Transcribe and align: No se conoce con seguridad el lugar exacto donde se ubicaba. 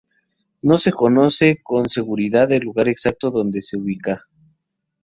No 0.63 0.79
se 0.79 0.91
conoce 0.93 1.59
con 1.61 1.87
seguridad 1.87 2.51
el 2.51 2.63
lugar 2.63 2.87
exacto 2.87 3.29
donde 3.29 3.61
se 3.61 3.77
ubicaba. 3.77 4.21